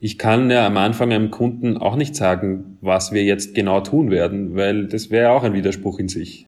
[0.00, 4.10] Ich kann ja am Anfang einem Kunden auch nicht sagen, was wir jetzt genau tun
[4.10, 6.46] werden, weil das wäre auch ein Widerspruch in sich.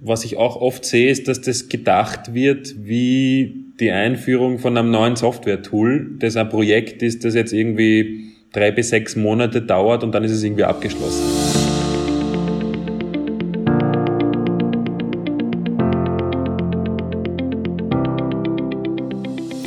[0.00, 4.90] Was ich auch oft sehe, ist, dass das gedacht wird wie die Einführung von einem
[4.90, 10.12] neuen Software-Tool, das ein Projekt ist, das jetzt irgendwie drei bis sechs Monate dauert und
[10.14, 11.22] dann ist es irgendwie abgeschlossen.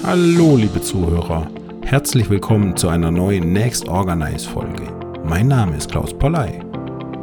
[0.04, 1.50] Hallo, liebe Zuhörer.
[1.86, 4.92] Herzlich willkommen zu einer neuen Next Organize Folge.
[5.24, 6.60] Mein Name ist Klaus Polley.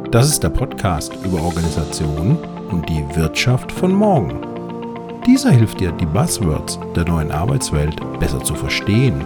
[0.09, 2.37] Das ist der Podcast über Organisation
[2.71, 4.39] und die Wirtschaft von morgen.
[5.27, 9.21] Dieser hilft dir, die Buzzwords der neuen Arbeitswelt besser zu verstehen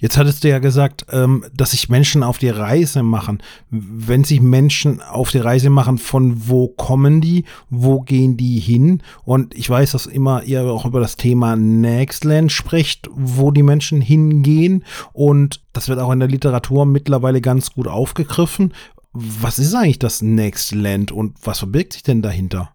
[0.00, 3.42] Jetzt hattest du ja gesagt, ähm, dass sich Menschen auf die Reise machen.
[3.68, 9.02] Wenn sich Menschen auf die Reise machen, von wo kommen die, wo gehen die hin?
[9.24, 14.00] Und ich weiß, dass immer ihr auch über das Thema Nextland spricht, wo die Menschen
[14.00, 14.84] hingehen.
[15.12, 18.72] Und das wird auch in der Literatur mittlerweile ganz gut aufgegriffen.
[19.12, 22.72] Was ist eigentlich das Nextland und was verbirgt sich denn dahinter?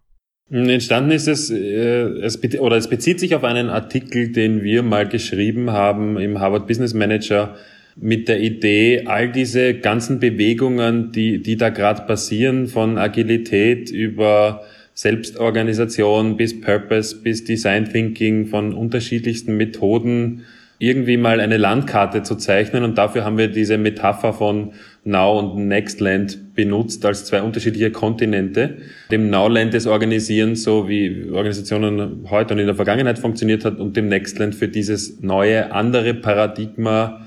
[0.51, 5.07] Entstanden ist es, äh, es oder es bezieht sich auf einen Artikel, den wir mal
[5.07, 7.56] geschrieben haben im Harvard Business Manager
[7.95, 14.63] mit der Idee, all diese ganzen Bewegungen, die, die da gerade passieren, von Agilität über
[14.94, 20.44] Selbstorganisation bis Purpose bis Design Thinking, von unterschiedlichsten Methoden,
[20.77, 22.83] irgendwie mal eine Landkarte zu zeichnen.
[22.83, 24.73] Und dafür haben wir diese Metapher von
[25.05, 28.77] Now und Nextland benutzt als zwei unterschiedliche Kontinente.
[29.11, 33.95] Dem Nowland des Organisieren, so wie Organisationen heute und in der Vergangenheit funktioniert hat, und
[33.95, 37.21] dem Nextland für dieses neue, andere Paradigma,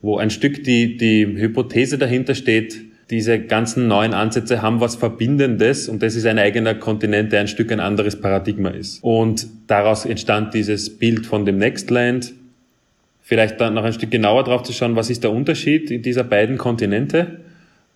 [0.00, 2.80] wo ein Stück die, die Hypothese dahinter steht,
[3.10, 7.48] diese ganzen neuen Ansätze haben was Verbindendes und das ist ein eigener Kontinent, der ein
[7.48, 9.02] Stück ein anderes Paradigma ist.
[9.02, 12.34] Und daraus entstand dieses Bild von dem Nextland,
[13.28, 16.24] vielleicht dann noch ein Stück genauer drauf zu schauen, was ist der Unterschied in dieser
[16.24, 17.40] beiden Kontinente.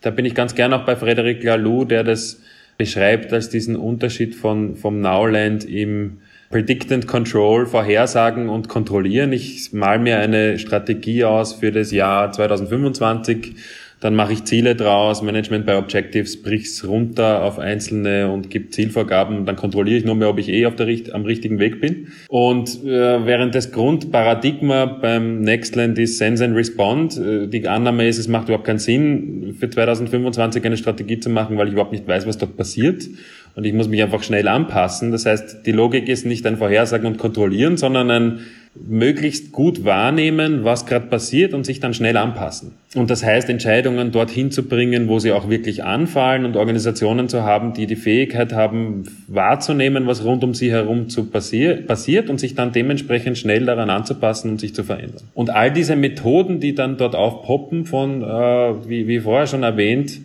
[0.02, 2.42] Da bin ich ganz gern auch bei Frederic Laloux, der das
[2.76, 6.18] beschreibt als diesen Unterschied von, vom Nowland im
[6.50, 9.32] Predict and Control, Vorhersagen und Kontrollieren.
[9.32, 13.54] Ich mal mir eine Strategie aus für das Jahr 2025
[14.02, 19.46] dann mache ich Ziele draus, Management by Objectives, brich's runter auf einzelne und gibt Zielvorgaben
[19.46, 22.08] dann kontrolliere ich nur mehr, ob ich eh auf der, am richtigen Weg bin.
[22.28, 28.18] Und äh, während das Grundparadigma beim Nextland ist Sense and Respond, äh, die Annahme ist,
[28.18, 32.08] es macht überhaupt keinen Sinn, für 2025 eine Strategie zu machen, weil ich überhaupt nicht
[32.08, 33.08] weiß, was dort passiert.
[33.54, 35.12] Und ich muss mich einfach schnell anpassen.
[35.12, 38.40] Das heißt, die Logik ist nicht ein Vorhersagen und Kontrollieren, sondern ein
[38.74, 42.72] möglichst gut wahrnehmen, was gerade passiert und sich dann schnell anpassen.
[42.94, 47.42] Und das heißt, Entscheidungen dorthin zu bringen, wo sie auch wirklich anfallen und Organisationen zu
[47.42, 52.40] haben, die die Fähigkeit haben, wahrzunehmen, was rund um sie herum zu passier passiert und
[52.40, 55.22] sich dann dementsprechend schnell daran anzupassen und sich zu verändern.
[55.34, 60.18] Und all diese Methoden, die dann dort aufpoppen von, äh, wie, wie vorher schon erwähnt,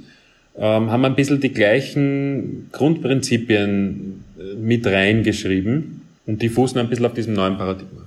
[0.57, 7.05] ähm, haben ein bisschen die gleichen Grundprinzipien äh, mit reingeschrieben und die fußen ein bisschen
[7.05, 8.06] auf diesem neuen Paradigma.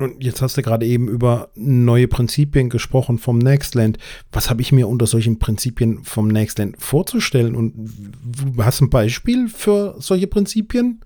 [0.00, 3.98] Und jetzt hast du gerade eben über neue Prinzipien gesprochen vom Nextland.
[4.32, 7.54] Was habe ich mir unter solchen Prinzipien vom Nextland vorzustellen?
[7.54, 7.74] Und
[8.56, 11.04] hast du ein Beispiel für solche Prinzipien?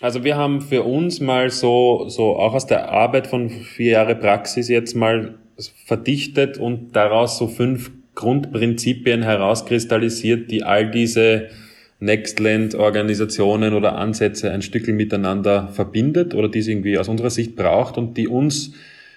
[0.00, 4.14] Also wir haben für uns mal so, so auch aus der Arbeit von vier Jahre
[4.14, 5.34] Praxis jetzt mal
[5.84, 11.48] verdichtet und daraus so fünf Grundprinzipien herauskristallisiert, die all diese
[12.00, 17.98] Nextland-Organisationen oder Ansätze ein Stückchen miteinander verbindet oder die es irgendwie aus unserer Sicht braucht
[17.98, 18.72] und die uns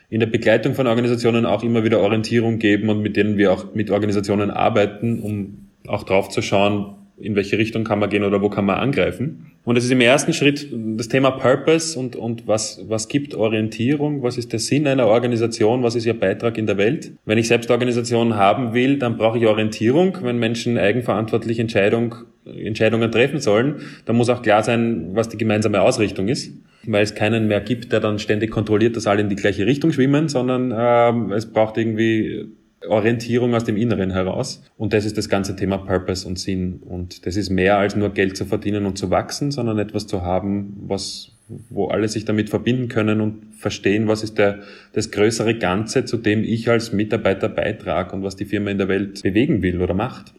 [0.09, 3.73] in der Begleitung von Organisationen auch immer wieder Orientierung geben und mit denen wir auch
[3.73, 8.41] mit Organisationen arbeiten, um auch drauf zu schauen, in welche Richtung kann man gehen oder
[8.41, 9.51] wo kann man angreifen.
[9.63, 14.23] Und es ist im ersten Schritt das Thema Purpose und, und was, was gibt Orientierung,
[14.23, 17.11] was ist der Sinn einer Organisation, was ist ihr Beitrag in der Welt.
[17.25, 20.17] Wenn ich selbst Organisationen haben will, dann brauche ich Orientierung.
[20.21, 22.15] Wenn Menschen eigenverantwortlich Entscheidung,
[22.45, 26.53] Entscheidungen treffen sollen, dann muss auch klar sein, was die gemeinsame Ausrichtung ist.
[26.87, 29.91] Weil es keinen mehr gibt, der dann ständig kontrolliert, dass alle in die gleiche Richtung
[29.91, 32.47] schwimmen, sondern äh, es braucht irgendwie
[32.87, 34.63] Orientierung aus dem Inneren heraus.
[34.77, 36.81] Und das ist das ganze Thema Purpose und Sinn.
[36.83, 40.23] Und das ist mehr als nur Geld zu verdienen und zu wachsen, sondern etwas zu
[40.23, 41.31] haben, was,
[41.69, 44.59] wo alle sich damit verbinden können und verstehen, was ist der,
[44.93, 48.87] das größere Ganze, zu dem ich als Mitarbeiter beitrage und was die Firma in der
[48.87, 50.33] Welt bewegen will oder macht.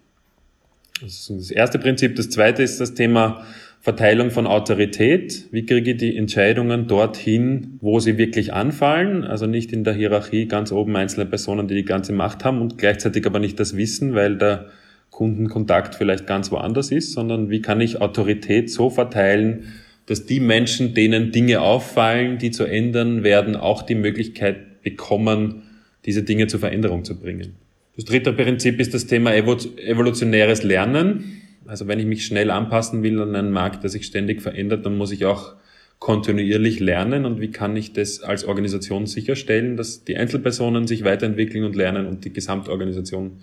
[1.01, 2.17] Das ist das erste Prinzip.
[2.17, 3.45] Das zweite ist das Thema
[3.83, 5.49] Verteilung von Autorität.
[5.51, 9.25] Wie kriege ich die Entscheidungen dorthin, wo sie wirklich anfallen?
[9.25, 12.79] Also nicht in der Hierarchie ganz oben einzelne Personen, die die ganze Macht haben und
[12.79, 14.67] gleichzeitig aber nicht das Wissen, weil der
[15.11, 19.65] Kundenkontakt vielleicht ganz woanders ist, sondern wie kann ich Autorität so verteilen,
[20.07, 25.63] dass die Menschen, denen Dinge auffallen, die zu ändern werden, auch die Möglichkeit bekommen,
[26.05, 27.57] diese Dinge zur Veränderung zu bringen.
[27.97, 31.42] Das dritte Prinzip ist das Thema evolutionäres Lernen.
[31.67, 34.97] Also wenn ich mich schnell anpassen will an einen Markt, der sich ständig verändert, dann
[34.97, 35.55] muss ich auch
[35.99, 37.25] kontinuierlich lernen.
[37.25, 42.07] Und wie kann ich das als Organisation sicherstellen, dass die Einzelpersonen sich weiterentwickeln und lernen
[42.07, 43.39] und die Gesamtorganisation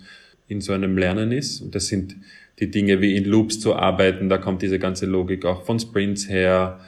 [0.50, 1.60] in so einem Lernen ist.
[1.60, 2.16] Und das sind
[2.58, 6.28] die Dinge wie in Loops zu arbeiten, da kommt diese ganze Logik auch von Sprints
[6.28, 6.80] her,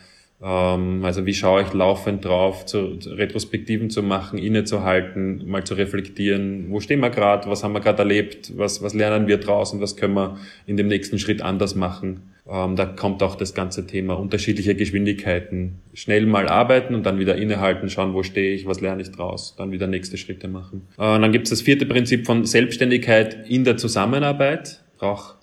[0.45, 6.67] also wie schaue ich laufend drauf, zu, zu Retrospektiven zu machen, innezuhalten, mal zu reflektieren,
[6.71, 9.97] wo stehen wir gerade, was haben wir gerade erlebt, was, was lernen wir draußen, was
[9.97, 12.33] können wir in dem nächsten Schritt anders machen.
[12.51, 15.79] Ähm, da kommt auch das ganze Thema unterschiedliche Geschwindigkeiten.
[15.95, 19.55] Schnell mal arbeiten und dann wieder innehalten, schauen, wo stehe ich, was lerne ich draus,
[19.57, 20.89] dann wieder nächste Schritte machen.
[20.99, 24.81] Äh, und dann gibt es das vierte Prinzip von Selbstständigkeit in der Zusammenarbeit.
[24.99, 25.37] Braucht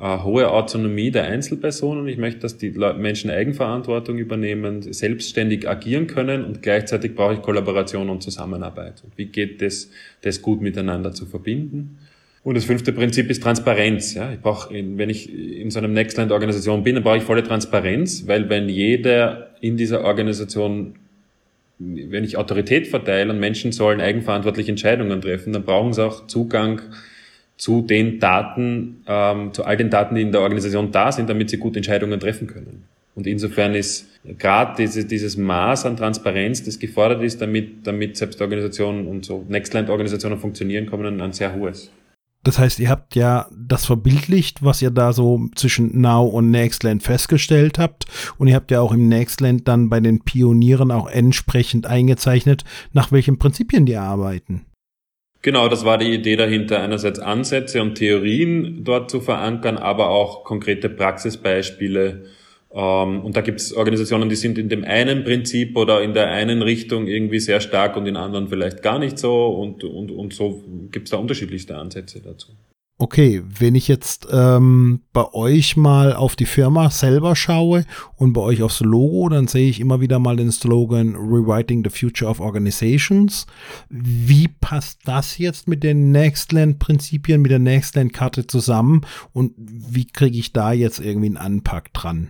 [0.00, 2.08] hohe Autonomie der Einzelpersonen.
[2.08, 8.10] Ich möchte, dass die Menschen Eigenverantwortung übernehmen, selbstständig agieren können und gleichzeitig brauche ich Kollaboration
[8.10, 9.02] und Zusammenarbeit.
[9.04, 9.90] Und wie geht das,
[10.22, 11.98] das gut miteinander zu verbinden?
[12.42, 14.14] Und das fünfte Prinzip ist Transparenz.
[14.14, 18.26] Ja, ich brauche, wenn ich in so einem Nextland-Organisation bin, dann brauche ich volle Transparenz,
[18.26, 20.96] weil wenn jeder in dieser Organisation
[21.78, 26.80] wenn ich Autorität verteile und Menschen sollen eigenverantwortlich Entscheidungen treffen, dann brauchen sie auch Zugang
[27.56, 31.50] zu den Daten, ähm, zu all den Daten, die in der Organisation da sind, damit
[31.50, 32.84] sie gute Entscheidungen treffen können.
[33.14, 34.08] Und insofern ist
[34.38, 40.38] gerade diese, dieses Maß an Transparenz, das gefordert ist, damit, damit Selbstorganisationen und so Nextland-Organisationen
[40.38, 41.90] funktionieren, kommen ein sehr hohes.
[42.42, 47.02] Das heißt, ihr habt ja das verbildlicht, was ihr da so zwischen Now und Nextland
[47.02, 48.04] festgestellt habt.
[48.36, 53.12] Und ihr habt ja auch im Nextland dann bei den Pionieren auch entsprechend eingezeichnet, nach
[53.12, 54.66] welchen Prinzipien die arbeiten.
[55.44, 60.42] Genau, das war die Idee dahinter, einerseits Ansätze und Theorien dort zu verankern, aber auch
[60.42, 62.24] konkrete Praxisbeispiele.
[62.72, 66.30] Ähm, und da gibt es Organisationen, die sind in dem einen Prinzip oder in der
[66.30, 69.48] einen Richtung irgendwie sehr stark und in anderen vielleicht gar nicht so.
[69.48, 72.52] Und, und, und so gibt es da unterschiedlichste Ansätze dazu.
[72.96, 77.84] Okay, wenn ich jetzt ähm, bei euch mal auf die Firma selber schaue
[78.14, 81.90] und bei euch aufs Logo, dann sehe ich immer wieder mal den Slogan Rewriting the
[81.90, 83.46] Future of Organizations.
[83.88, 89.00] Wie passt das jetzt mit den Nextland-Prinzipien, mit der Nextland-Karte zusammen
[89.32, 92.28] und wie kriege ich da jetzt irgendwie einen Anpack dran?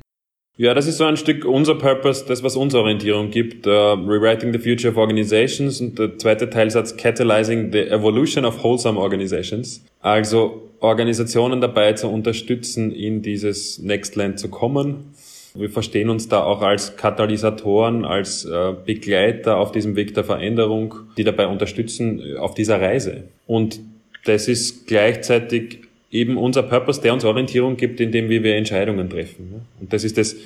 [0.56, 3.66] Ja, das ist so ein Stück unser Purpose, das, was uns Orientierung gibt.
[3.66, 8.96] Uh, Rewriting the Future of Organizations und der zweite Teilsatz Catalyzing the Evolution of Wholesome
[8.96, 9.84] Organizations.
[10.00, 15.12] Also Organisationen dabei zu unterstützen, in dieses Next Land zu kommen.
[15.56, 20.94] Wir verstehen uns da auch als Katalysatoren, als äh, Begleiter auf diesem Weg der Veränderung,
[21.16, 23.24] die dabei unterstützen äh, auf dieser Reise.
[23.48, 23.80] Und
[24.24, 25.83] das ist gleichzeitig
[26.14, 29.66] eben unser Purpose, der uns Orientierung gibt, indem wir, wir Entscheidungen treffen.
[29.80, 30.36] Und das ist das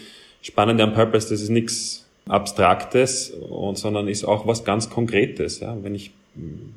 [0.41, 3.37] Spannende am Purpose, das ist nichts Abstraktes,
[3.75, 5.61] sondern ist auch was ganz Konkretes.
[5.83, 6.13] Wenn ich,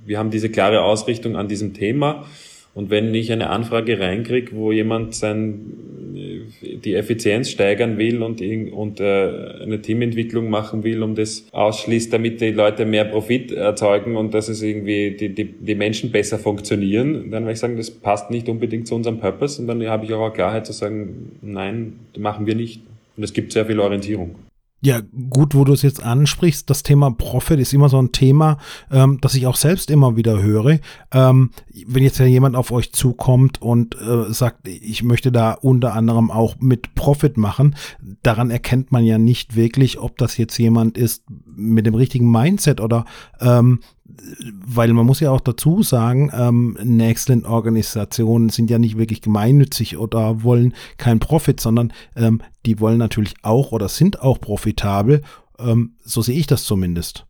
[0.05, 2.25] wir haben diese klare Ausrichtung an diesem Thema
[2.73, 5.73] Und wenn ich eine Anfrage reinkriege, wo jemand sein,
[6.85, 9.03] die Effizienz steigern will und, und äh,
[9.61, 14.49] eine Teamentwicklung machen will, um das ausschließt, damit die Leute mehr Profit erzeugen und dass
[14.49, 18.49] es irgendwie die, die, die Menschen besser funktionieren, dann werde ich sagen, das passt nicht
[18.49, 22.55] unbedingt zu unserem Purpose und dann habe ich auch Klarheit zu sagen, nein, machen wir
[22.55, 22.81] nicht.
[23.17, 24.35] Und es gibt sehr viel Orientierung.
[24.83, 28.57] Ja, gut, wo du es jetzt ansprichst, das Thema Profit ist immer so ein Thema,
[28.89, 30.79] ähm, das ich auch selbst immer wieder höre.
[31.11, 31.51] Ähm,
[31.85, 36.31] wenn jetzt ja jemand auf euch zukommt und äh, sagt, ich möchte da unter anderem
[36.31, 37.75] auch mit Profit machen,
[38.23, 42.81] daran erkennt man ja nicht wirklich, ob das jetzt jemand ist mit dem richtigen Mindset
[42.81, 43.05] oder
[43.39, 43.81] ähm,
[44.65, 50.43] weil man muss ja auch dazu sagen, ähm, Nextland-Organisationen sind ja nicht wirklich gemeinnützig oder
[50.43, 55.21] wollen keinen Profit, sondern ähm, die wollen natürlich auch oder sind auch profitabel.
[55.59, 57.25] Ähm, so sehe ich das zumindest.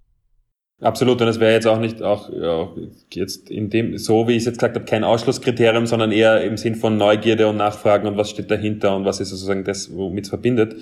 [0.82, 2.68] Absolut, und es wäre jetzt auch nicht auch ja,
[3.14, 6.58] jetzt in dem, so wie ich es jetzt gesagt habe, kein Ausschlusskriterium, sondern eher im
[6.58, 10.24] Sinn von Neugierde und Nachfragen und was steht dahinter und was ist sozusagen das, womit
[10.24, 10.76] es verbindet.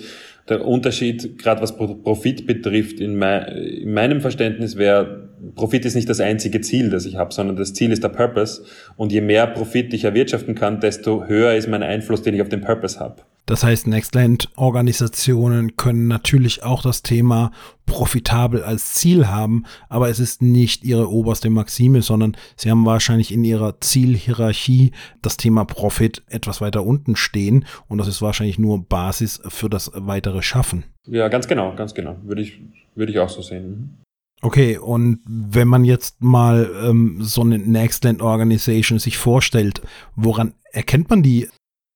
[0.49, 6.09] Der Unterschied, gerade was Profit betrifft, in, mein, in meinem Verständnis wäre, Profit ist nicht
[6.09, 8.63] das einzige Ziel, das ich habe, sondern das Ziel ist der Purpose.
[8.97, 12.49] Und je mehr Profit ich erwirtschaften kann, desto höher ist mein Einfluss, den ich auf
[12.49, 13.21] den Purpose habe.
[13.49, 17.51] Das heißt, Nextland-Organisationen können natürlich auch das Thema
[17.87, 23.33] profitabel als Ziel haben, aber es ist nicht ihre oberste Maxime, sondern sie haben wahrscheinlich
[23.33, 24.91] in ihrer Zielhierarchie
[25.23, 29.89] das Thema Profit etwas weiter unten stehen und das ist wahrscheinlich nur Basis für das
[29.95, 30.83] weitere Schaffen.
[31.07, 32.17] Ja, ganz genau, ganz genau.
[32.21, 32.61] Würde ich,
[32.93, 33.97] würde ich auch so sehen.
[34.43, 39.81] Okay, und wenn man jetzt mal ähm, so eine Nextland Organization sich vorstellt,
[40.15, 41.49] woran erkennt man die?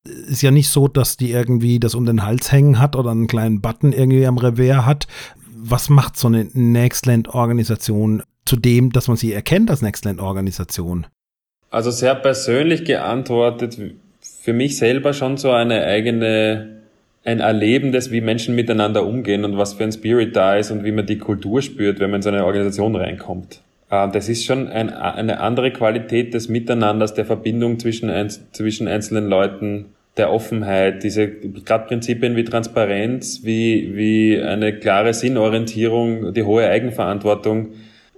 [0.06, 3.28] Ist ja nicht so, dass die irgendwie das um den Hals hängen hat oder einen
[3.28, 5.08] kleinen Button irgendwie am Revers hat.
[5.56, 11.08] Was macht so eine Nextland Organisation zu dem, dass man sie erkennt als Nextland Organisation?
[11.70, 13.80] Also sehr persönlich geantwortet,
[14.22, 16.84] für mich selber schon so eine eigene
[17.26, 20.92] ein Erlebendes, wie Menschen miteinander umgehen und was für ein Spirit da ist und wie
[20.92, 23.62] man die Kultur spürt, wenn man in so eine Organisation reinkommt.
[23.90, 28.12] Äh, das ist schon ein, eine andere Qualität des Miteinanders, der Verbindung zwischen,
[28.52, 29.86] zwischen einzelnen Leuten,
[30.18, 37.70] der Offenheit, diese gerade Prinzipien wie Transparenz, wie, wie eine klare Sinnorientierung, die hohe Eigenverantwortung.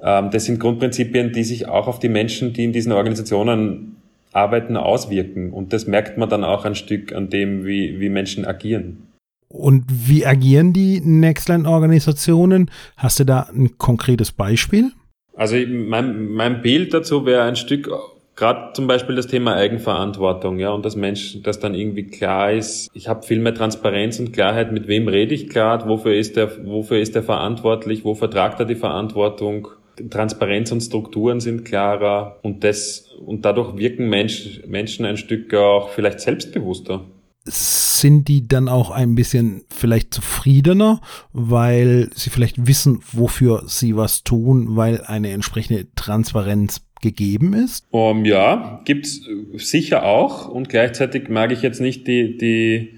[0.02, 3.96] Ähm, das sind Grundprinzipien, die sich auch auf die Menschen, die in diesen Organisationen
[4.34, 5.52] Arbeiten auswirken.
[5.54, 9.08] Und das merkt man dann auch ein Stück an dem, wie, wie Menschen agieren.
[9.48, 12.70] Und wie agieren die Nextland-Organisationen?
[12.98, 14.92] Hast du da ein konkretes Beispiel?
[15.34, 17.90] Also mein, mein Bild dazu wäre ein Stück,
[18.36, 22.90] gerade zum Beispiel das Thema Eigenverantwortung, ja, und dass Mensch, dass dann irgendwie klar ist,
[22.94, 26.66] ich habe viel mehr Transparenz und Klarheit, mit wem rede ich gerade, wofür ist der,
[26.66, 29.70] wofür ist der verantwortlich, wo vertragt er die Verantwortung
[30.10, 35.90] Transparenz und Strukturen sind klarer und das und dadurch wirken Mensch, Menschen ein Stück auch
[35.90, 37.06] vielleicht selbstbewusster.
[37.48, 41.00] Sind die dann auch ein bisschen vielleicht zufriedener,
[41.32, 47.86] weil sie vielleicht wissen, wofür sie was tun, weil eine entsprechende Transparenz gegeben ist?
[47.92, 49.22] Um, ja, gibt's
[49.56, 52.96] sicher auch und gleichzeitig mag ich jetzt nicht die, die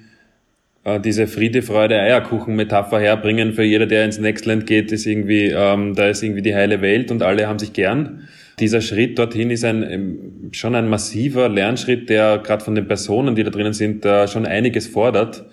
[0.87, 3.53] äh, diese Friede, Freude, Eierkuchen-Metapher herbringen.
[3.53, 7.11] Für jeder, der ins Nextland geht, ist irgendwie, ähm, da ist irgendwie die heile Welt
[7.11, 8.27] und alle haben sich gern.
[8.59, 13.35] Dieser Schritt dorthin ist ein, ähm, schon ein massiver Lernschritt, der gerade von den Personen,
[13.35, 15.45] die da drinnen sind, äh, schon einiges fordert.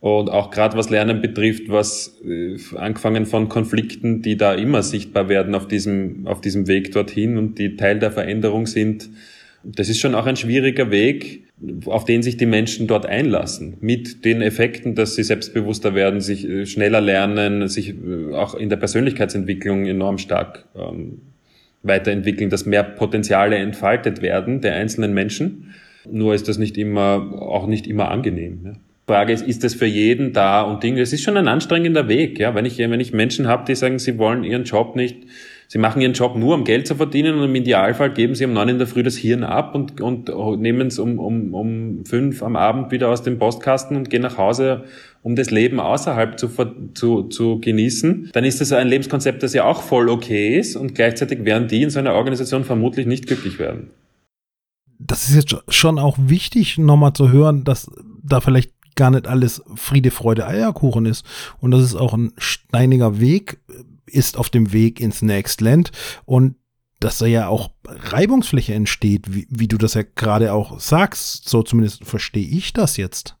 [0.00, 5.28] Und auch gerade was Lernen betrifft, was äh, angefangen von Konflikten, die da immer sichtbar
[5.28, 9.08] werden auf diesem, auf diesem Weg dorthin und die Teil der Veränderung sind.
[9.64, 11.46] Das ist schon auch ein schwieriger Weg,
[11.86, 16.46] auf den sich die Menschen dort einlassen, mit den Effekten, dass sie selbstbewusster werden, sich
[16.46, 21.22] äh, schneller lernen, sich äh, auch in der Persönlichkeitsentwicklung enorm stark ähm,
[21.82, 25.74] weiterentwickeln, dass mehr Potenziale entfaltet werden der einzelnen Menschen.
[26.10, 28.60] Nur ist das nicht immer, auch nicht immer angenehm.
[28.64, 28.72] Ja.
[29.06, 31.00] Frage ist, ist das für jeden da und Dinge?
[31.00, 32.54] Es ist schon ein anstrengender Weg, ja.
[32.54, 35.26] Wenn ich, wenn ich Menschen habe, die sagen, sie wollen ihren Job nicht
[35.68, 38.52] Sie machen ihren Job nur, um Geld zu verdienen und im Idealfall geben sie um
[38.52, 42.42] neun in der Früh das Hirn ab und, und nehmen es um, um, um fünf
[42.42, 44.84] am Abend wieder aus dem Postkasten und gehen nach Hause,
[45.22, 46.48] um das Leben außerhalb zu,
[46.94, 48.30] zu, zu genießen.
[48.32, 51.82] Dann ist das ein Lebenskonzept, das ja auch voll okay ist und gleichzeitig werden die
[51.82, 53.90] in so einer Organisation vermutlich nicht glücklich werden.
[55.00, 57.90] Das ist jetzt schon auch wichtig, nochmal zu hören, dass
[58.22, 61.24] da vielleicht gar nicht alles Friede, Freude, Eierkuchen ist.
[61.60, 63.58] Und das ist auch ein steiniger Weg,
[64.06, 65.92] ist auf dem Weg ins Next Land
[66.24, 66.56] und
[67.00, 71.48] dass da ja auch Reibungsfläche entsteht, wie, wie du das ja gerade auch sagst.
[71.48, 73.36] So zumindest verstehe ich das jetzt.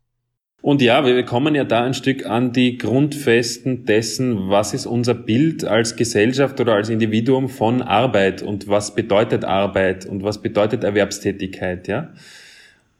[0.62, 5.14] Und ja, wir kommen ja da ein Stück an die Grundfesten dessen, was ist unser
[5.14, 10.82] Bild als Gesellschaft oder als Individuum von Arbeit und was bedeutet Arbeit und was bedeutet
[10.82, 12.12] Erwerbstätigkeit, ja.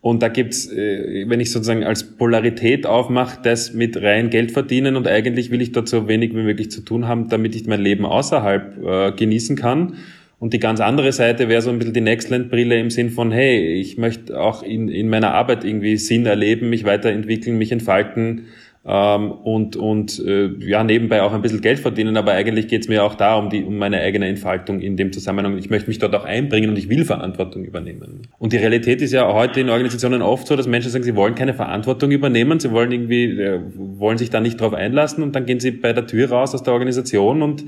[0.01, 4.97] Und da gibt's, äh, wenn ich sozusagen als Polarität aufmache, das mit rein Geld verdienen
[4.97, 7.81] und eigentlich will ich dort so wenig wie möglich zu tun haben, damit ich mein
[7.81, 9.95] Leben außerhalb äh, genießen kann.
[10.39, 13.81] Und die ganz andere Seite wäre so ein bisschen die Nextland-Brille im Sinn von, hey,
[13.81, 18.43] ich möchte auch in, in meiner Arbeit irgendwie Sinn erleben, mich weiterentwickeln, mich entfalten
[18.89, 22.17] ähm, und, und äh, ja, nebenbei auch ein bisschen Geld verdienen.
[22.17, 25.13] Aber eigentlich geht es mir auch da um, die, um meine eigene Entfaltung in dem
[25.13, 25.59] Zusammenhang.
[25.59, 28.23] Ich möchte mich dort auch einbringen und ich will Verantwortung übernehmen.
[28.39, 31.35] Und die Realität ist ja heute in Organisationen oft so, dass Menschen sagen, sie wollen
[31.35, 35.47] keine Verantwortung übernehmen, sie wollen irgendwie, äh, wollen sich da nicht drauf einlassen und dann
[35.47, 37.65] gehen sie bei der Tür raus aus der Organisation und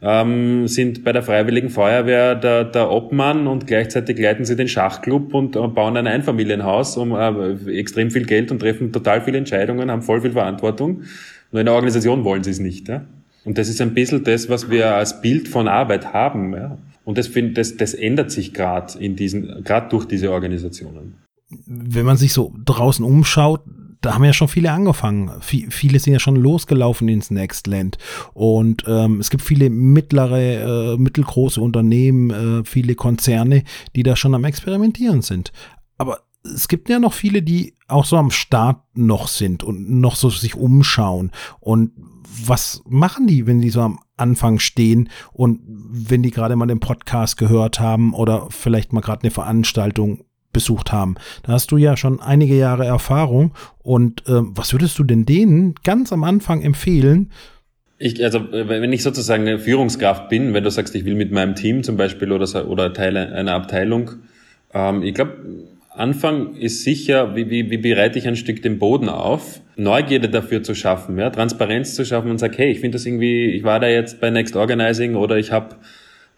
[0.00, 5.34] ähm, sind bei der Freiwilligen Feuerwehr der, der Obmann und gleichzeitig leiten sie den Schachclub
[5.34, 9.90] und äh, bauen ein Einfamilienhaus um äh, extrem viel Geld und treffen total viele Entscheidungen,
[9.90, 11.02] haben voll viel Verantwortung.
[11.50, 12.88] Nur in der Organisation wollen sie es nicht.
[12.88, 13.04] Ja?
[13.44, 16.52] Und das ist ein bisschen das, was wir als Bild von Arbeit haben.
[16.52, 16.78] Ja?
[17.04, 21.14] Und das, find, das, das ändert sich gerade in diesen, gerade durch diese Organisationen.
[21.66, 23.62] Wenn man sich so draußen umschaut,
[24.00, 25.28] da haben ja schon viele angefangen.
[25.40, 27.98] V viele sind ja schon losgelaufen ins Nextland.
[28.32, 33.64] Und ähm, es gibt viele mittlere, äh, mittelgroße Unternehmen, äh, viele Konzerne,
[33.96, 35.52] die da schon am Experimentieren sind.
[35.96, 40.16] Aber es gibt ja noch viele, die auch so am Start noch sind und noch
[40.16, 41.32] so sich umschauen.
[41.60, 41.92] Und
[42.46, 46.80] was machen die, wenn die so am Anfang stehen und wenn die gerade mal den
[46.80, 50.24] Podcast gehört haben oder vielleicht mal gerade eine Veranstaltung
[50.58, 51.14] besucht haben.
[51.44, 53.52] Da hast du ja schon einige Jahre Erfahrung.
[53.78, 57.30] Und ähm, was würdest du denn denen ganz am Anfang empfehlen?
[58.00, 61.54] Ich, also wenn ich sozusagen eine Führungskraft bin, wenn du sagst, ich will mit meinem
[61.54, 64.10] Team zum Beispiel oder, oder Teil einer Abteilung,
[64.74, 65.36] ähm, ich glaube,
[65.90, 70.64] Anfang ist sicher, wie, wie, wie bereite ich ein Stück den Boden auf, Neugierde dafür
[70.64, 73.78] zu schaffen, ja, Transparenz zu schaffen und sag, hey, ich finde das irgendwie, ich war
[73.78, 75.76] da jetzt bei Next Organizing oder ich habe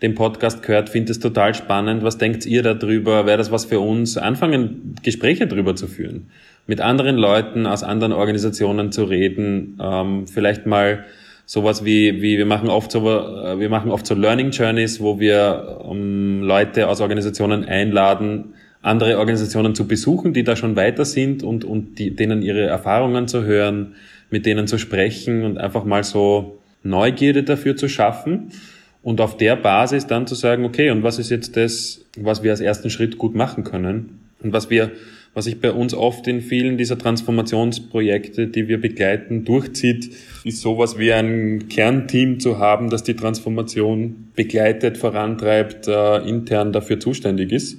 [0.03, 2.03] den Podcast gehört, finde es total spannend.
[2.03, 3.27] Was denkt ihr darüber?
[3.27, 4.17] Wäre das was für uns?
[4.17, 6.31] Anfangen, Gespräche darüber zu führen.
[6.67, 9.79] Mit anderen Leuten aus anderen Organisationen zu reden.
[9.83, 11.05] Ähm, vielleicht mal
[11.45, 15.21] sowas wie, wie wir machen oft so, äh, wir machen oft so Learning Journeys, wo
[15.21, 21.43] wir ähm, Leute aus Organisationen einladen, andere Organisationen zu besuchen, die da schon weiter sind
[21.43, 23.97] und, und die, denen ihre Erfahrungen zu hören,
[24.31, 28.53] mit denen zu sprechen und einfach mal so Neugierde dafür zu schaffen
[29.03, 32.51] und auf der Basis dann zu sagen, okay, und was ist jetzt das, was wir
[32.51, 34.21] als ersten Schritt gut machen können?
[34.43, 34.93] Und was wir,
[35.33, 40.11] was sich bei uns oft in vielen dieser Transformationsprojekte, die wir begleiten, durchzieht,
[40.45, 47.01] ist sowas wie ein Kernteam zu haben, das die Transformation begleitet, vorantreibt, äh, intern dafür
[47.01, 47.79] zuständig ist.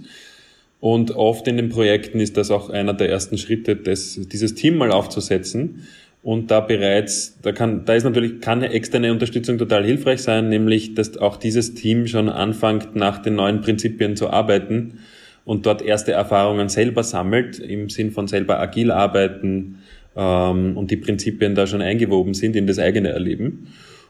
[0.80, 4.78] Und oft in den Projekten ist das auch einer der ersten Schritte, das, dieses Team
[4.78, 5.84] mal aufzusetzen
[6.24, 10.94] und da bereits, da kann, da ist natürlich, kann externe Unterstützung total hilfreich sein, nämlich,
[10.94, 15.00] dass auch dieses Team schon anfängt, nach den neuen Prinzipien zu arbeiten
[15.46, 19.80] und dort erste Erfahrungen selber sammelt, im Sinn von selber agil arbeiten
[20.16, 23.68] ähm, und die Prinzipien da schon eingewoben sind in das eigene Erleben.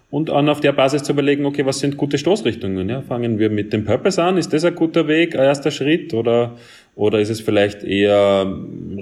[0.10, 2.90] Und dann auf der Basis zu überlegen, okay, was sind gute Stoßrichtungen?
[2.90, 4.38] Ja, fangen wir mit dem Purpose an?
[4.38, 6.14] Ist das ein guter Weg, ein erster Schritt?
[6.14, 6.58] Oder
[6.96, 8.46] oder ist es vielleicht eher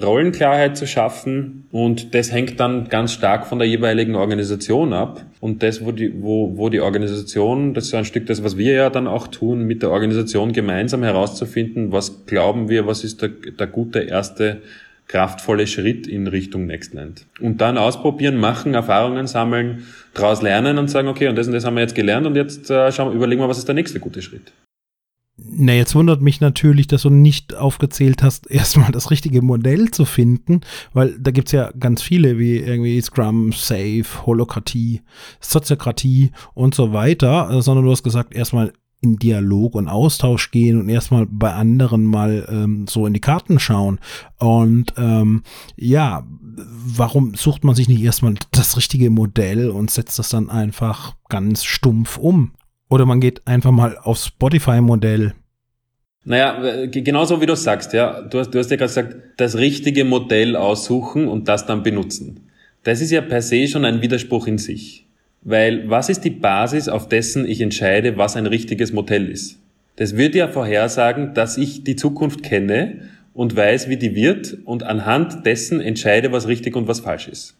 [0.01, 1.67] Rollenklarheit zu schaffen?
[1.71, 5.25] Und das hängt dann ganz stark von der jeweiligen Organisation ab.
[5.39, 8.73] Und das, wo die, wo, wo die Organisation, das ist ein Stück das, was wir
[8.73, 13.29] ja dann auch tun, mit der Organisation gemeinsam herauszufinden, was glauben wir, was ist der,
[13.29, 14.61] der gute erste
[15.07, 17.25] kraftvolle Schritt in Richtung Nextland.
[17.41, 21.65] Und dann ausprobieren, machen, Erfahrungen sammeln, daraus lernen und sagen, okay, und das und das
[21.65, 24.21] haben wir jetzt gelernt und jetzt äh, schauen, überlegen wir, was ist der nächste gute
[24.21, 24.53] Schritt.
[25.45, 30.05] Na, jetzt wundert mich natürlich, dass du nicht aufgezählt hast, erstmal das richtige Modell zu
[30.05, 30.61] finden,
[30.93, 35.01] weil da gibt es ja ganz viele, wie irgendwie Scrum, Safe, Holokratie,
[35.39, 40.79] Soziokratie und so weiter, äh, sondern du hast gesagt, erstmal in Dialog und Austausch gehen
[40.79, 43.99] und erstmal bei anderen mal ähm, so in die Karten schauen.
[44.37, 45.43] Und ähm,
[45.77, 46.25] ja,
[46.85, 51.63] warum sucht man sich nicht erstmal das richtige Modell und setzt das dann einfach ganz
[51.63, 52.51] stumpf um?
[52.89, 55.33] Oder man geht einfach mal aufs Spotify-Modell.
[56.25, 58.21] Naja, genauso wie du sagst, ja.
[58.21, 62.49] Du hast, du hast ja gerade gesagt, das richtige Modell aussuchen und das dann benutzen.
[62.83, 65.07] Das ist ja per se schon ein Widerspruch in sich.
[65.41, 69.59] Weil was ist die Basis, auf dessen ich entscheide, was ein richtiges Modell ist?
[69.95, 73.01] Das wird ja vorhersagen, dass ich die Zukunft kenne
[73.33, 77.58] und weiß, wie die wird und anhand dessen entscheide, was richtig und was falsch ist.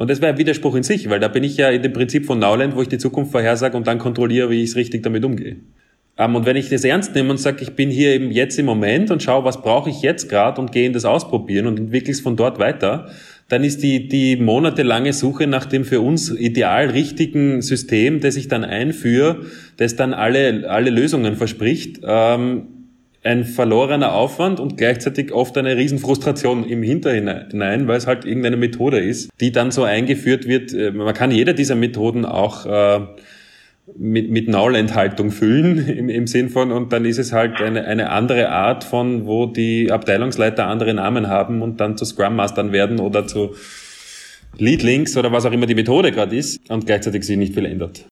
[0.00, 2.24] Und das wäre ein Widerspruch in sich, weil da bin ich ja in dem Prinzip
[2.24, 5.26] von Nowland, wo ich die Zukunft vorhersage und dann kontrolliere, wie ich es richtig damit
[5.26, 5.56] umgehe.
[6.16, 8.58] Um, ähm, und wenn ich das ernst nehme und sage, ich bin hier eben jetzt
[8.58, 11.78] im Moment und schaue, was brauche ich jetzt gerade und gehe in das ausprobieren und
[11.78, 13.10] entwickle es von dort weiter,
[13.50, 18.48] dann ist die, die monatelange Suche nach dem für uns ideal richtigen System, das ich
[18.48, 19.44] dann einführe,
[19.76, 22.79] das dann alle, alle Lösungen verspricht, ähm,
[23.22, 28.98] ein verlorener Aufwand und gleichzeitig oft eine Riesenfrustration im Hinterhinein, weil es halt irgendeine Methode
[28.98, 30.72] ist, die dann so eingeführt wird.
[30.72, 33.00] Äh, man kann jede dieser Methoden auch äh,
[33.96, 38.10] mit, mit Nullenthaltung füllen im, im Sinn von und dann ist es halt eine, eine
[38.10, 43.00] andere Art von, wo die Abteilungsleiter andere Namen haben und dann zu Scrum Mastern werden
[43.00, 43.54] oder zu
[44.58, 47.66] Lead Links oder was auch immer die Methode gerade ist und gleichzeitig sich nicht viel
[47.66, 48.09] ändert.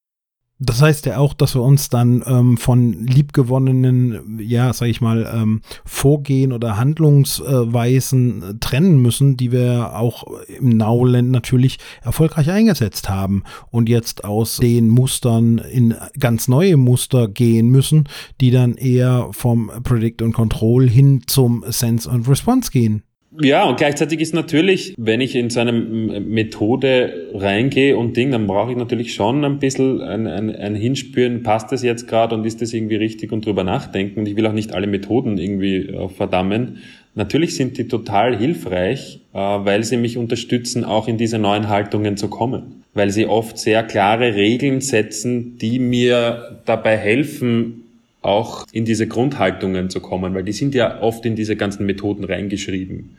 [0.61, 5.31] Das heißt ja auch, dass wir uns dann ähm, von liebgewonnenen, ja, sag ich mal,
[5.33, 13.09] ähm, Vorgehen oder Handlungsweisen äh, trennen müssen, die wir auch im Nowland natürlich erfolgreich eingesetzt
[13.09, 18.09] haben und jetzt aus den Mustern in ganz neue Muster gehen müssen,
[18.41, 23.05] die dann eher vom Predict und Control hin zum Sense und Response gehen.
[23.41, 28.49] Ja, und gleichzeitig ist natürlich, wenn ich in so eine Methode reingehe und Ding, dann
[28.49, 32.45] brauche ich natürlich schon ein bisschen ein, ein, ein Hinspüren, passt das jetzt gerade und
[32.45, 34.21] ist das irgendwie richtig und drüber nachdenken.
[34.21, 36.79] Und ich will auch nicht alle Methoden irgendwie äh, verdammen.
[37.15, 42.17] Natürlich sind die total hilfreich, äh, weil sie mich unterstützen, auch in diese neuen Haltungen
[42.17, 42.83] zu kommen.
[42.95, 47.85] Weil sie oft sehr klare Regeln setzen, die mir dabei helfen,
[48.21, 52.25] auch in diese Grundhaltungen zu kommen, weil die sind ja oft in diese ganzen Methoden
[52.25, 53.17] reingeschrieben.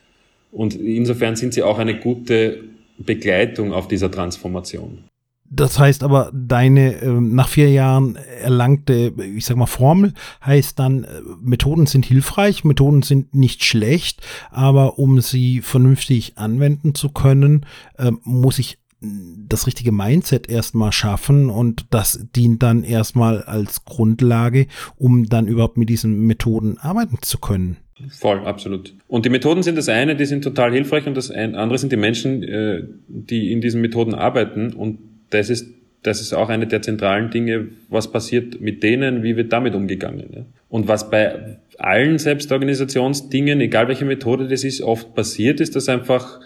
[0.51, 2.63] Und insofern sind sie auch eine gute
[2.97, 5.03] Begleitung auf dieser Transformation.
[5.51, 10.13] Das heißt aber, deine äh, nach vier Jahren erlangte, ich sag mal, Formel
[10.45, 16.93] heißt dann, äh, Methoden sind hilfreich, Methoden sind nicht schlecht, aber um sie vernünftig anwenden
[16.93, 17.65] zu können,
[17.97, 24.67] äh, muss ich das richtige Mindset erstmal schaffen und das dient dann erstmal als Grundlage,
[24.97, 27.77] um dann überhaupt mit diesen Methoden arbeiten zu können.
[28.09, 28.93] Voll, absolut.
[29.07, 31.97] Und die Methoden sind das eine, die sind total hilfreich und das andere sind die
[31.97, 35.67] Menschen, äh, die in diesen Methoden arbeiten und das ist
[36.03, 40.45] das ist auch eine der zentralen Dinge, was passiert mit denen, wie wird damit umgegangen.
[40.69, 46.39] Und was bei allen Selbstorganisationsdingen, egal welche Methode das ist, oft passiert, ist, dass einfach,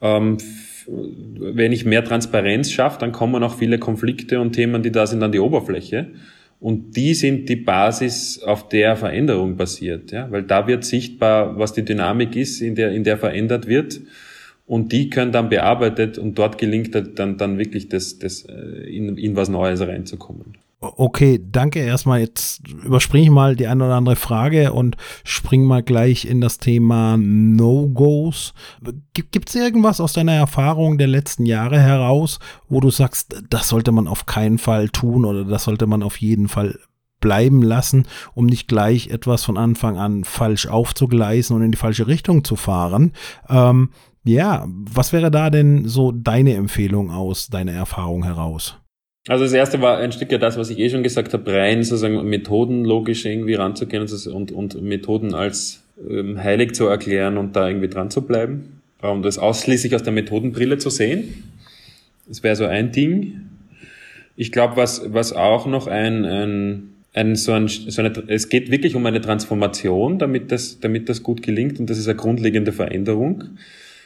[0.00, 0.38] ähm,
[0.86, 5.22] wenn ich mehr Transparenz schaffe, dann kommen auch viele Konflikte und Themen, die da sind,
[5.22, 6.08] an die Oberfläche.
[6.64, 11.74] Und die sind die Basis, auf der Veränderung passiert, ja, weil da wird sichtbar, was
[11.74, 14.00] die Dynamik ist, in der, in der verändert wird.
[14.64, 18.54] Und die können dann bearbeitet und dort gelingt dann, dann wirklich das, das, äh,
[18.88, 20.54] in, in was Neues reinzukommen.
[20.96, 22.20] Okay, danke erstmal.
[22.20, 26.58] Jetzt überspringe ich mal die eine oder andere Frage und spring mal gleich in das
[26.58, 28.52] Thema No-Gos.
[29.14, 33.92] Gibt es irgendwas aus deiner Erfahrung der letzten Jahre heraus, wo du sagst, das sollte
[33.92, 36.78] man auf keinen Fall tun oder das sollte man auf jeden Fall
[37.20, 42.06] bleiben lassen, um nicht gleich etwas von Anfang an falsch aufzugleisen und in die falsche
[42.06, 43.12] Richtung zu fahren?
[43.48, 43.90] Ähm,
[44.24, 48.78] ja, was wäre da denn so deine Empfehlung aus deiner Erfahrung heraus?
[49.26, 51.82] Also das erste war ein Stück ja das, was ich eh schon gesagt habe, rein
[51.82, 57.88] sozusagen methodenlogisch irgendwie ranzugehen und, und Methoden als ähm, heilig zu erklären und da irgendwie
[57.88, 58.80] dran zu bleiben.
[59.00, 61.44] Und das ausschließlich aus der Methodenbrille zu sehen.
[62.26, 63.40] Das wäre so ein Ding.
[64.36, 68.70] Ich glaube, was, was auch noch ein, ein, ein, so ein, so eine, es geht
[68.70, 72.72] wirklich um eine Transformation, damit das, damit das gut gelingt und das ist eine grundlegende
[72.72, 73.44] Veränderung.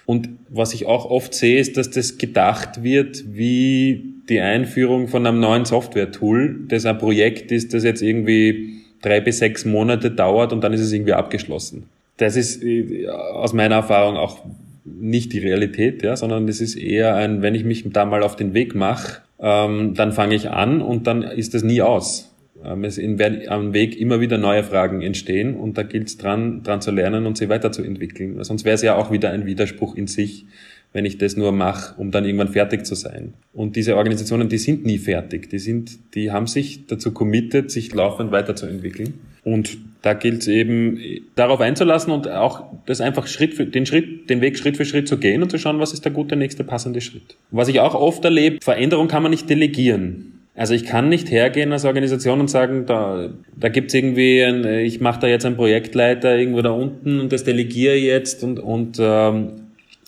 [0.08, 5.26] Und was ich auch oft sehe, ist, dass das gedacht wird wie die Einführung von
[5.26, 10.54] einem neuen Software-Tool, das ein Projekt ist, das jetzt irgendwie drei bis sechs Monate dauert
[10.54, 11.90] und dann ist es irgendwie abgeschlossen.
[12.16, 14.38] Das ist äh, aus meiner Erfahrung auch
[14.86, 18.34] nicht die Realität, ja, sondern das ist eher ein, wenn ich mich da mal auf
[18.34, 22.27] den Weg mache, ähm, dann fange ich an und dann ist das nie aus.
[22.64, 26.62] Ähm, es werden am Weg immer wieder neue Fragen entstehen und da gilt es dran,
[26.62, 28.42] dran zu lernen und sie weiterzuentwickeln.
[28.44, 30.46] Sonst wäre es ja auch wieder ein Widerspruch in sich,
[30.92, 33.34] wenn ich das nur mache, um dann irgendwann fertig zu sein.
[33.52, 35.50] Und diese Organisationen, die sind nie fertig.
[35.50, 39.14] Die sind, die haben sich dazu committed, sich laufend weiterzuentwickeln.
[39.44, 40.98] Und da gilt es eben,
[41.34, 45.08] darauf einzulassen und auch das einfach Schritt für, den Schritt, den Weg Schritt für Schritt
[45.08, 47.36] zu gehen und zu schauen, was ist der gute nächste passende Schritt.
[47.50, 50.37] Was ich auch oft erlebe, Veränderung kann man nicht delegieren.
[50.58, 55.00] Also ich kann nicht hergehen als Organisation und sagen, da, da gibt's irgendwie, ein, ich
[55.00, 59.52] mache da jetzt einen Projektleiter irgendwo da unten und das delegiere jetzt und, und, ähm,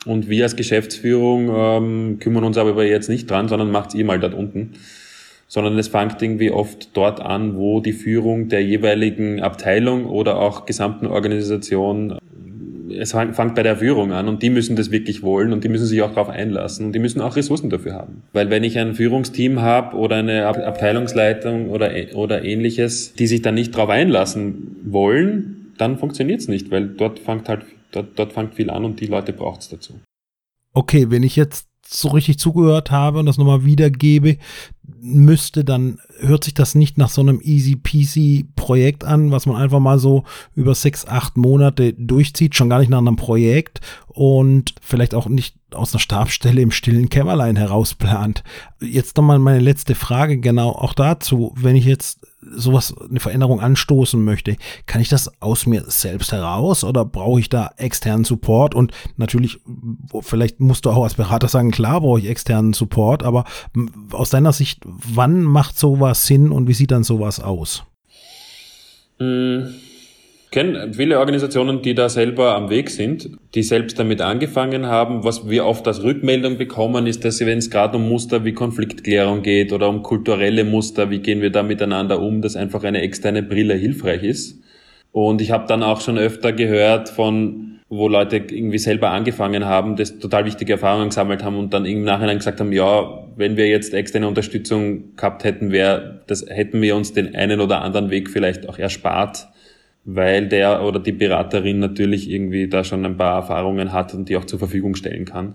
[0.06, 4.18] und wir als Geschäftsführung ähm, kümmern uns aber jetzt nicht dran, sondern macht's ihr mal
[4.18, 4.72] dort unten.
[5.46, 10.66] Sondern es fängt irgendwie oft dort an, wo die Führung der jeweiligen Abteilung oder auch
[10.66, 12.18] gesamten Organisation
[12.90, 15.86] es fängt bei der Führung an und die müssen das wirklich wollen und die müssen
[15.86, 18.22] sich auch darauf einlassen und die müssen auch Ressourcen dafür haben.
[18.32, 23.54] Weil wenn ich ein Führungsteam habe oder eine Abteilungsleitung oder, oder ähnliches, die sich dann
[23.54, 28.54] nicht darauf einlassen wollen, dann funktioniert es nicht, weil dort fängt halt, dort, dort fängt
[28.54, 29.94] viel an und die Leute braucht es dazu.
[30.72, 34.38] Okay, wenn ich jetzt so richtig zugehört habe und das nochmal wiedergebe,
[35.02, 39.56] müsste, dann hört sich das nicht nach so einem easy peasy Projekt an, was man
[39.56, 40.24] einfach mal so
[40.54, 45.56] über sechs, acht Monate durchzieht, schon gar nicht nach einem Projekt und vielleicht auch nicht
[45.72, 48.44] aus einer Stabstelle im stillen Kämmerlein herausplant.
[48.80, 51.52] Jetzt nochmal meine letzte Frage genau auch dazu.
[51.56, 56.84] Wenn ich jetzt sowas, eine Veränderung anstoßen möchte, kann ich das aus mir selbst heraus
[56.84, 58.74] oder brauche ich da externen Support?
[58.74, 59.60] Und natürlich,
[60.20, 63.44] vielleicht musst du auch als Berater sagen, klar brauche ich externen Support, aber
[64.12, 67.84] aus deiner Sicht, wann macht sowas Sinn und wie sieht dann sowas aus?
[69.18, 69.89] Mmh
[70.50, 75.24] kenne viele Organisationen, die da selber am Weg sind, die selbst damit angefangen haben.
[75.24, 79.42] Was wir oft als Rückmeldung bekommen, ist, dass wenn es gerade um Muster wie Konfliktklärung
[79.42, 83.42] geht oder um kulturelle Muster, wie gehen wir da miteinander um, dass einfach eine externe
[83.42, 84.60] Brille hilfreich ist.
[85.12, 89.96] Und ich habe dann auch schon öfter gehört von wo Leute irgendwie selber angefangen haben,
[89.96, 93.66] das total wichtige Erfahrungen gesammelt haben und dann im Nachhinein gesagt haben, ja, wenn wir
[93.66, 98.30] jetzt externe Unterstützung gehabt hätten, wäre, das hätten wir uns den einen oder anderen Weg
[98.30, 99.48] vielleicht auch erspart,
[100.04, 104.36] weil der oder die Beraterin natürlich irgendwie da schon ein paar Erfahrungen hat und die
[104.36, 105.54] auch zur Verfügung stellen kann.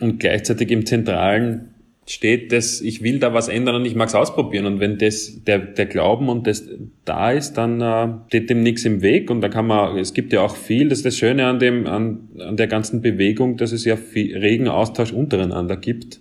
[0.00, 1.68] Und gleichzeitig im Zentralen
[2.08, 4.66] steht das, ich will da was ändern und ich mag es ausprobieren.
[4.66, 6.68] Und wenn das der, der Glauben und das
[7.04, 9.30] da ist, dann äh, steht dem nichts im Weg.
[9.30, 11.86] Und da kann man, es gibt ja auch viel, das ist das Schöne an dem,
[11.86, 16.20] an, an der ganzen Bewegung, dass es ja viel regen Austausch untereinander gibt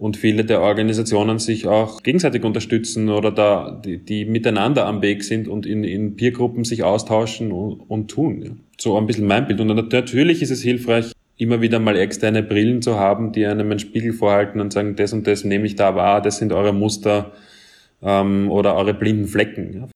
[0.00, 5.22] und viele der Organisationen sich auch gegenseitig unterstützen oder da die, die miteinander am Weg
[5.22, 8.42] sind und in, in Peergruppen sich austauschen und, und tun.
[8.42, 8.50] Ja.
[8.78, 9.60] So ein bisschen mein Bild.
[9.60, 13.78] Und natürlich ist es hilfreich, immer wieder mal externe Brillen zu haben, die einem einen
[13.78, 17.32] Spiegel vorhalten und sagen, das und das nehme ich da wahr, das sind eure Muster
[18.02, 19.74] ähm, oder eure blinden Flecken.
[19.74, 19.88] Ja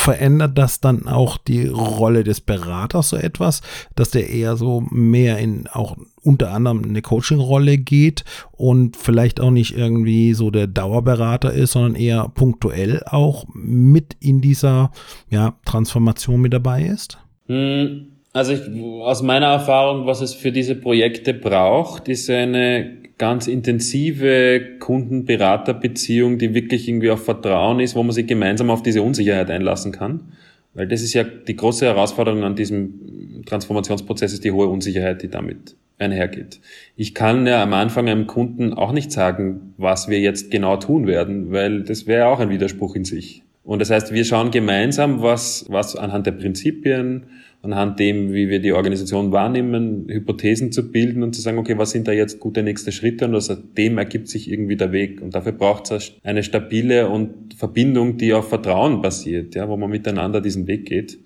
[0.00, 3.60] verändert das dann auch die Rolle des Beraters so etwas,
[3.96, 9.50] dass der eher so mehr in auch unter anderem eine Coaching-Rolle geht und vielleicht auch
[9.50, 14.90] nicht irgendwie so der Dauerberater ist, sondern eher punktuell auch mit in dieser
[15.30, 17.18] ja, Transformation mit dabei ist?
[17.46, 18.60] Hm, also ich,
[19.02, 26.54] aus meiner Erfahrung, was es für diese Projekte braucht, ist eine ganz intensive Kundenberaterbeziehung, die
[26.54, 30.32] wirklich irgendwie auf Vertrauen ist, wo man sich gemeinsam auf diese Unsicherheit einlassen kann.
[30.72, 35.28] Weil das ist ja die große Herausforderung an diesem Transformationsprozess, ist die hohe Unsicherheit, die
[35.28, 36.60] damit einhergeht.
[36.96, 41.06] Ich kann ja am Anfang einem Kunden auch nicht sagen, was wir jetzt genau tun
[41.06, 43.42] werden, weil das wäre auch ein Widerspruch in sich.
[43.64, 47.24] Und das heißt, wir schauen gemeinsam, was, was anhand der Prinzipien,
[47.62, 51.90] anhand dem, wie wir die Organisation wahrnehmen, Hypothesen zu bilden und zu sagen, okay, was
[51.90, 55.20] sind da jetzt gute nächste Schritte und aus dem ergibt sich irgendwie der Weg.
[55.20, 59.90] Und dafür braucht es eine stabile und Verbindung, die auf Vertrauen basiert, ja, wo man
[59.90, 61.18] miteinander diesen Weg geht.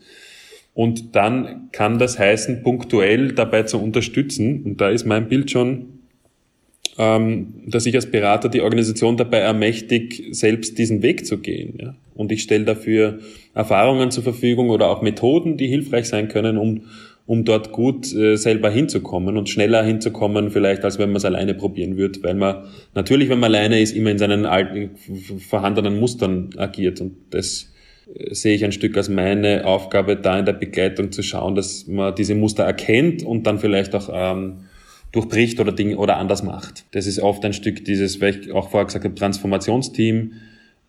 [0.74, 4.64] Und dann kann das heißen, punktuell dabei zu unterstützen.
[4.64, 6.00] Und da ist mein Bild schon,
[6.98, 11.78] ähm, dass ich als Berater die Organisation dabei ermächtig, selbst diesen Weg zu gehen.
[11.80, 11.94] Ja?
[12.14, 13.18] Und ich stelle dafür
[13.54, 16.82] Erfahrungen zur Verfügung oder auch Methoden, die hilfreich sein können, um,
[17.26, 21.54] um dort gut äh, selber hinzukommen und schneller hinzukommen, vielleicht als wenn man es alleine
[21.54, 24.90] probieren würde, weil man natürlich, wenn man alleine ist, immer in seinen alten,
[25.38, 27.00] vorhandenen Mustern agiert.
[27.00, 27.72] Und das
[28.14, 31.88] äh, sehe ich ein Stück als meine Aufgabe, da in der Begleitung zu schauen, dass
[31.88, 34.58] man diese Muster erkennt und dann vielleicht auch ähm,
[35.14, 36.84] durchbricht oder Dinge oder anders macht.
[36.90, 40.32] Das ist oft ein Stück dieses, weil ich auch vorher gesagt habe, Transformationsteam,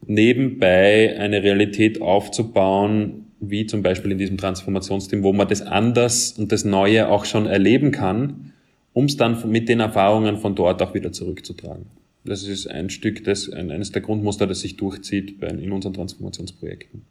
[0.08, 6.52] nebenbei eine Realität aufzubauen, wie zum Beispiel in diesem Transformationsteam, wo man das anders und
[6.52, 8.54] das Neue auch schon erleben kann,
[8.94, 11.86] um es dann mit den Erfahrungen von dort auch wieder zurückzutragen.
[12.24, 17.04] Das ist ein Stück, das, eines der Grundmuster, das sich durchzieht in unseren Transformationsprojekten.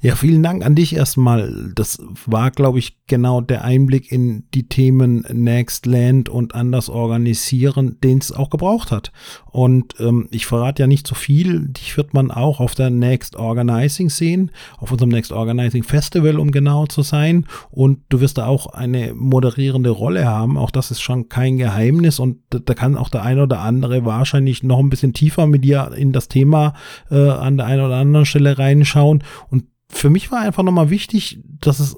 [0.00, 1.72] Ja, vielen Dank an dich erstmal.
[1.74, 7.96] Das war, glaube ich, genau der Einblick in die Themen Next Land und anders organisieren,
[8.04, 9.12] den es auch gebraucht hat.
[9.50, 11.68] Und ähm, ich verrate ja nicht so viel.
[11.68, 16.50] Dich wird man auch auf der Next Organizing sehen, auf unserem Next Organizing Festival, um
[16.50, 17.46] genau zu sein.
[17.70, 20.58] Und du wirst da auch eine moderierende Rolle haben.
[20.58, 22.18] Auch das ist schon kein Geheimnis.
[22.18, 25.92] Und da kann auch der eine oder andere wahrscheinlich noch ein bisschen tiefer mit dir
[25.96, 26.74] in das Thema
[27.10, 29.24] äh, an der einen oder anderen Stelle reinschauen.
[29.48, 31.96] Und für mich war einfach nochmal wichtig, dass es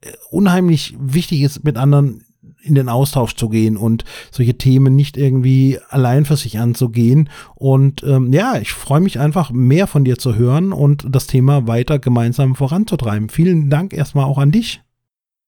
[0.00, 2.24] äh, unheimlich wichtig ist, mit anderen
[2.62, 7.30] in den Austausch zu gehen und solche Themen nicht irgendwie allein für sich anzugehen.
[7.54, 11.66] Und ähm, ja, ich freue mich einfach mehr von dir zu hören und das Thema
[11.66, 13.28] weiter gemeinsam voranzutreiben.
[13.28, 14.82] Vielen Dank erstmal auch an dich.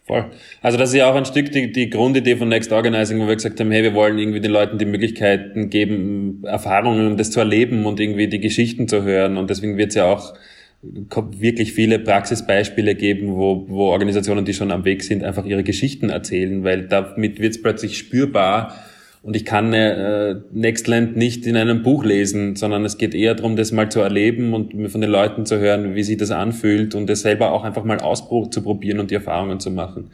[0.06, 0.26] Voll.
[0.60, 3.36] Also das ist ja auch ein Stück die, die Grundidee von Next Organizing, wo wir
[3.36, 7.86] gesagt haben, hey, wir wollen irgendwie den Leuten die Möglichkeiten geben, Erfahrungen, das zu erleben
[7.86, 9.36] und irgendwie die Geschichten zu hören.
[9.36, 10.34] Und deswegen wird es ja auch
[10.82, 16.08] wirklich viele Praxisbeispiele geben, wo, wo Organisationen, die schon am Weg sind, einfach ihre Geschichten
[16.08, 18.74] erzählen, weil damit wird es plötzlich spürbar,
[19.22, 23.54] und ich kann äh, Nextland nicht in einem Buch lesen, sondern es geht eher darum,
[23.54, 27.06] das mal zu erleben und von den Leuten zu hören, wie sich das anfühlt und
[27.06, 30.10] das selber auch einfach mal auszuprobieren und die Erfahrungen zu machen.